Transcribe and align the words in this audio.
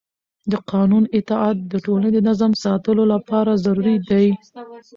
د 0.51 0.53
قانون 0.71 1.03
اطاعت 1.19 1.57
د 1.71 1.73
ټولنې 1.85 2.11
د 2.13 2.19
نظم 2.27 2.51
د 2.53 2.57
ساتلو 2.65 3.03
لپاره 3.13 3.51
ضروري 3.65 3.97
دی 4.09 4.27